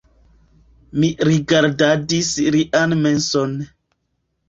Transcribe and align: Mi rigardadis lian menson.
Mi 1.03 1.09
rigardadis 1.29 2.35
lian 2.59 3.01
menson. 3.07 3.59